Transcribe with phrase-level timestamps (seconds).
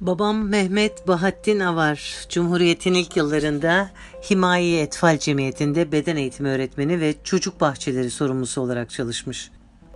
[0.00, 3.90] Babam Mehmet Bahattin Avar, Cumhuriyet'in ilk yıllarında
[4.30, 9.50] Himaye Etfal Cemiyeti'nde beden eğitimi öğretmeni ve çocuk bahçeleri sorumlusu olarak çalışmış.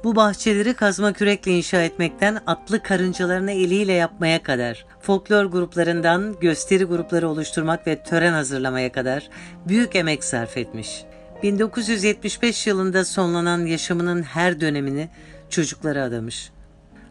[0.04, 7.28] Bu bahçeleri kazma kürekle inşa etmekten atlı karıncalarını eliyle yapmaya kadar, folklor gruplarından gösteri grupları
[7.28, 9.30] oluşturmak ve tören hazırlamaya kadar
[9.68, 11.04] büyük emek sarf etmiş.
[11.42, 15.08] 1975 yılında sonlanan yaşamının her dönemini
[15.50, 16.50] çocuklara adamış.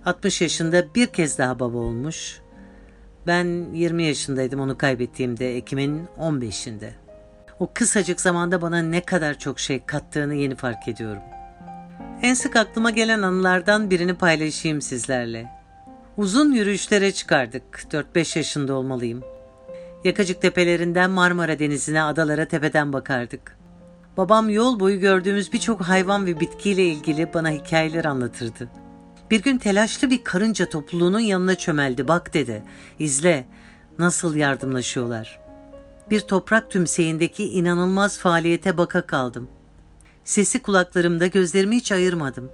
[0.05, 2.41] 60 yaşında bir kez daha baba olmuş.
[3.27, 6.89] Ben 20 yaşındaydım onu kaybettiğimde Ekim'in 15'inde.
[7.59, 11.21] O kısacık zamanda bana ne kadar çok şey kattığını yeni fark ediyorum.
[12.21, 15.51] En sık aklıma gelen anılardan birini paylaşayım sizlerle.
[16.17, 17.85] Uzun yürüyüşlere çıkardık.
[17.91, 19.23] 4-5 yaşında olmalıyım.
[20.03, 23.57] Yakacık tepelerinden Marmara Denizi'ne, adalara tepeden bakardık.
[24.17, 28.69] Babam yol boyu gördüğümüz birçok hayvan ve bitkiyle ilgili bana hikayeler anlatırdı.
[29.31, 32.07] Bir gün telaşlı bir karınca topluluğunun yanına çömeldi.
[32.07, 32.63] Bak dedi,
[32.99, 33.45] izle
[33.99, 35.39] nasıl yardımlaşıyorlar.
[36.09, 39.49] Bir toprak tümseyindeki inanılmaz faaliyete baka kaldım.
[40.23, 42.51] Sesi kulaklarımda gözlerimi hiç ayırmadım.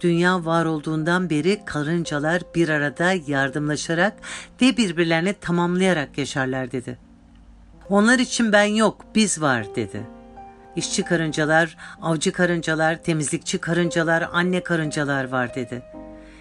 [0.00, 4.16] Dünya var olduğundan beri karıncalar bir arada yardımlaşarak
[4.62, 6.98] ve birbirlerini tamamlayarak yaşarlar dedi.
[7.88, 10.06] Onlar için ben yok, biz var dedi.
[10.76, 15.82] İşçi karıncalar, avcı karıncalar, temizlikçi karıncalar, anne karıncalar var dedi.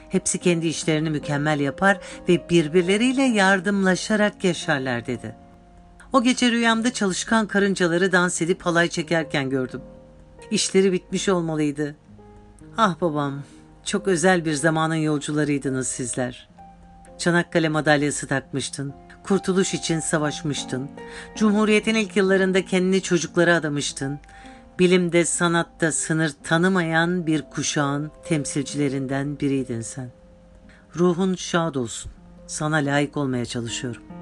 [0.09, 5.35] Hepsi kendi işlerini mükemmel yapar ve birbirleriyle yardımlaşarak yaşarlar dedi.
[6.13, 9.81] O gece rüyamda çalışkan karıncaları dans edip halay çekerken gördüm.
[10.51, 11.95] İşleri bitmiş olmalıydı.
[12.77, 13.43] Ah babam,
[13.83, 16.49] çok özel bir zamanın yolcularıydınız sizler.
[17.17, 18.93] Çanakkale madalyası takmıştın.
[19.23, 20.89] Kurtuluş için savaşmıştın.
[21.35, 24.19] Cumhuriyetin ilk yıllarında kendini çocuklara adamıştın.
[24.79, 30.11] Bilimde, sanatta sınır tanımayan bir kuşağın temsilcilerinden biriydin sen.
[30.95, 32.11] Ruhun şad olsun.
[32.47, 34.20] Sana layık olmaya çalışıyorum.